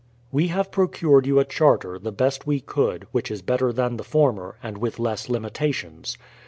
[0.31, 4.03] We have procured you a charter, the best we could, which is better than the
[4.03, 6.17] former, and with less limitations.